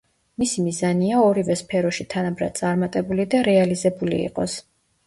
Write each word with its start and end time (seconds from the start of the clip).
მისი 0.43 0.63
მიზანია, 0.67 1.19
ორივე 1.25 1.59
სფეროში 1.61 2.09
თანაბრად 2.15 2.59
წარმატებული 2.63 3.31
და 3.37 3.47
რეალიზებული 3.53 4.25
იყოს. 4.27 4.63